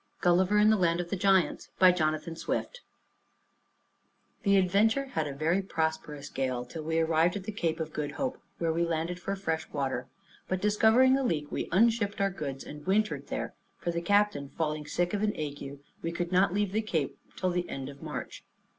[0.21, 2.81] GULLIVER IN THE LAND OF THE GIANTS By Jonathan Swift
[4.41, 8.13] The Adventure had a very prosperous gale, till we arrived at the Cape of Good
[8.13, 10.07] Hope, where we landed for fresh water;
[10.47, 14.87] but discovering a leak, we unshipped our goods, and wintered there; for the captain falling
[14.87, 18.43] sick of an ague, we could not leave the Cape till the end of March.